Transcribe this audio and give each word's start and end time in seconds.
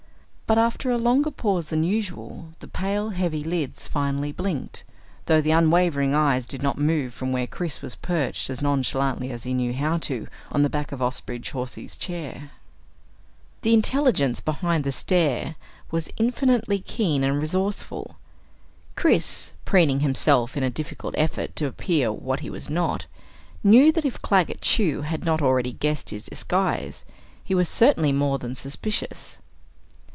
But 0.51 0.57
after 0.57 0.91
a 0.91 0.97
longer 0.97 1.31
pause 1.31 1.69
than 1.69 1.85
usual, 1.85 2.49
the 2.59 2.67
pale 2.67 3.11
heavy 3.11 3.41
lids 3.41 3.87
finally 3.87 4.33
blinked, 4.33 4.83
though 5.27 5.39
the 5.39 5.51
unwavering 5.51 6.13
eyes 6.13 6.45
did 6.45 6.61
not 6.61 6.77
move 6.77 7.13
from 7.13 7.31
where 7.31 7.47
Chris 7.47 7.81
was 7.81 7.95
perched, 7.95 8.49
as 8.49 8.61
nonchalantly 8.61 9.31
as 9.31 9.43
he 9.43 9.53
knew 9.53 9.71
how 9.71 9.97
to, 9.99 10.27
on 10.51 10.61
the 10.61 10.69
back 10.69 10.91
of 10.91 11.01
Osterbridge 11.01 11.51
Hawsey's 11.51 11.95
chair. 11.95 12.51
The 13.61 13.73
intelligence 13.73 14.41
behind 14.41 14.83
the 14.83 14.91
stare 14.91 15.55
was 15.89 16.09
infinitely 16.17 16.79
keen 16.81 17.23
and 17.23 17.39
resourceful. 17.39 18.17
Chris, 18.97 19.53
preening 19.63 20.01
himself 20.01 20.57
in 20.57 20.63
a 20.63 20.69
difficult 20.69 21.15
effort 21.17 21.55
to 21.55 21.65
appear 21.67 22.11
what 22.11 22.41
he 22.41 22.49
was 22.49 22.69
not, 22.69 23.05
knew 23.63 23.89
that 23.93 24.03
if 24.03 24.21
Claggett 24.21 24.59
Chew 24.59 25.03
had 25.03 25.23
not 25.23 25.41
already 25.41 25.71
guessed 25.71 26.09
his 26.09 26.23
disguise, 26.25 27.05
he 27.41 27.55
was 27.55 27.69
certainly 27.69 28.11
more 28.11 28.37
than 28.37 28.53
suspicious. 28.53 29.37